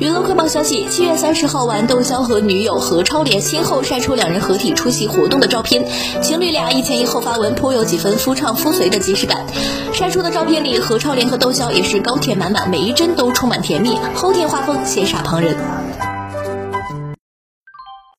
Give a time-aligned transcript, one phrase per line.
[0.00, 5.84] 娱乐快报消息七月三十号晚窦骁和女友何超莲先后晒出两人合体出席活动的照片
[6.22, 9.44] 情侣俩一前一后发文颇有几分夫唱妇随的即视感。
[9.92, 15.56] 晒出的照片里何超莲和窦骁也是高甜满满每一帧都充满甜蜜齁甜画风羡煞旁人。